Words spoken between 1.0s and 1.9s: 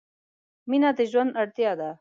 ژوند اړتیا ده.